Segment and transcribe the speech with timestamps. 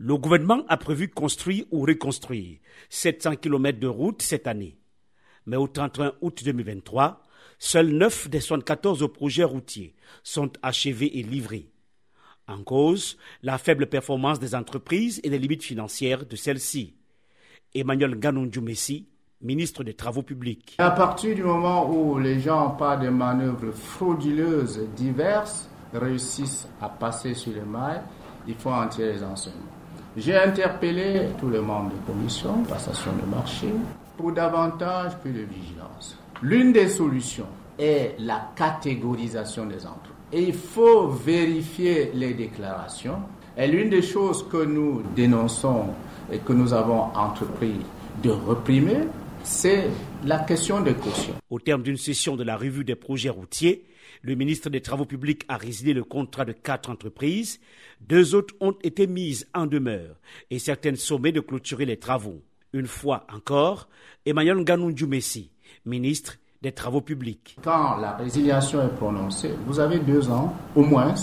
[0.00, 2.58] Le gouvernement a prévu construire ou reconstruire
[2.88, 4.78] 700 km de routes cette année.
[5.44, 7.20] Mais au 31 août 2023,
[7.58, 11.72] seuls 9 des 74 projets routiers sont achevés et livrés.
[12.46, 16.94] En cause, la faible performance des entreprises et les limites financières de celles-ci.
[17.74, 18.16] Emmanuel
[18.62, 19.08] Messi,
[19.42, 20.76] ministre des Travaux publics.
[20.78, 27.34] À partir du moment où les gens, par des manœuvres frauduleuses diverses, réussissent à passer
[27.34, 28.02] sur les mailles,
[28.46, 29.77] il faut en tirer les enseignements.
[30.18, 33.68] J'ai interpellé tous les membres de commission, passation de marché,
[34.16, 36.18] pour davantage plus de vigilance.
[36.42, 37.46] L'une des solutions
[37.78, 40.16] est la catégorisation des entreprises.
[40.32, 43.20] Et il faut vérifier les déclarations.
[43.56, 45.84] Et l'une des choses que nous dénonçons
[46.32, 47.76] et que nous avons entrepris
[48.20, 49.02] de reprimer,
[49.44, 49.88] c'est
[50.24, 51.34] la question des cautions.
[51.48, 53.84] Au terme d'une session de la revue des projets routiers,
[54.22, 57.60] le ministre des Travaux publics a résilié le contrat de quatre entreprises.
[58.00, 60.16] Deux autres ont été mises en demeure
[60.50, 62.42] et certaines sommées de clôturer les travaux.
[62.72, 63.88] Une fois encore,
[64.26, 64.64] Emmanuel
[65.08, 65.50] Messi,
[65.86, 67.56] ministre des Travaux publics.
[67.62, 71.14] Quand la résiliation est prononcée, vous avez deux ans au moins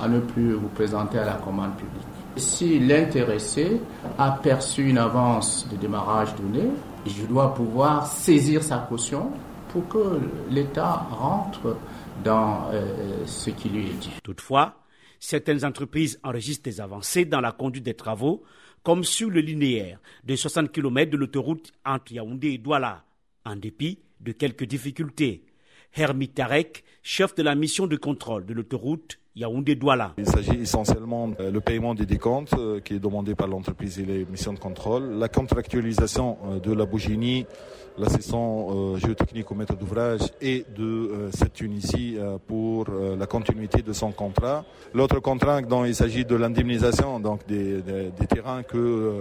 [0.00, 2.06] à ne plus vous présenter à la commande publique.
[2.36, 3.80] Si l'intéressé
[4.18, 6.70] a perçu une avance de démarrage donnée,
[7.06, 9.30] je dois pouvoir saisir sa caution
[9.70, 11.76] pour que l'État rentre
[12.24, 14.12] dans euh, ce qui lui est dit.
[14.22, 14.82] Toutefois,
[15.18, 18.42] certaines entreprises enregistrent des avancées dans la conduite des travaux,
[18.82, 23.04] comme sur le linéaire de 60 km de l'autoroute entre Yaoundé et Douala,
[23.44, 25.44] en dépit de quelques difficultés.
[25.94, 30.12] Hermit Tarek, chef de la mission de contrôle de l'autoroute Yaoundé-Douala.
[30.18, 34.24] Il s'agit essentiellement euh, paiement des décomptes euh, qui est demandé par l'entreprise et les
[34.24, 37.46] missions de contrôle, la contractualisation de la Bougini
[37.98, 42.86] l'assistant euh, géotechnique au maître d'ouvrage et de euh, cette Tunisie euh, pour
[43.18, 44.64] la continuité de son contrat.
[44.94, 47.82] L'autre contrat dont il s'agit de l'indemnisation donc des,
[48.28, 49.12] terrains que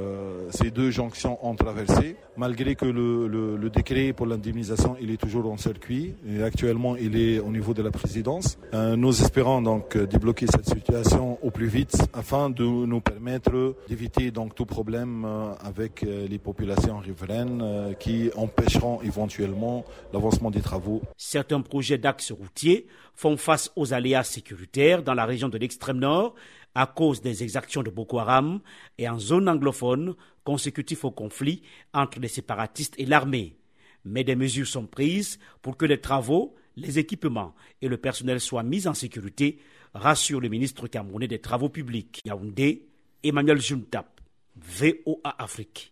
[0.50, 5.58] ces deux jonctions ont traversés, malgré que le, décret pour l'indemnisation il est toujours en
[5.58, 8.58] circuit et actuellement il est au niveau de la présidence.
[8.74, 14.56] nous espérons donc débloquer cette situation au plus vite afin de nous permettre d'éviter donc
[14.56, 15.26] tout problème
[15.60, 21.02] avec les populations riveraines qui ont empêcheront éventuellement l'avancement des travaux.
[21.16, 26.36] Certains projets d'axes routiers font face aux aléas sécuritaires dans la région de l'extrême nord
[26.76, 28.60] à cause des exactions de Boko Haram
[28.98, 31.62] et en zone anglophone consécutif au conflit
[31.94, 33.58] entre les séparatistes et l'armée.
[34.04, 38.64] Mais des mesures sont prises pour que les travaux, les équipements et le personnel soient
[38.64, 39.60] mis en sécurité,
[39.94, 42.22] rassure le ministre camerounais des Travaux publics.
[42.26, 42.88] Yaoundé,
[43.24, 44.22] Emmanuel Juntap,
[44.56, 45.90] VOA Afrique.